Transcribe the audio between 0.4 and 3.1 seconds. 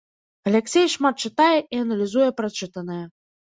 Аляксей шмат чытае і аналізуе прачытанае.